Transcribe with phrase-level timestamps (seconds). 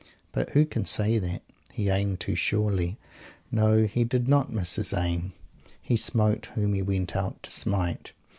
[0.31, 1.43] But who can say that?
[1.71, 2.97] He aimed too surely.
[3.51, 5.31] No, he did not miss his aim.
[5.79, 8.11] He smote whom he went out to smite.